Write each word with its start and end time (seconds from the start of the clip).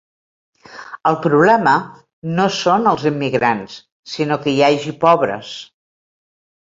El 1.09 1.17
problema 1.25 1.73
no 2.39 2.47
són 2.57 2.89
els 2.93 3.05
immigrants 3.11 3.77
sinó 4.15 4.39
que 4.47 4.55
hi 4.55 4.65
hagi 4.71 4.99
pobres. 5.09 5.53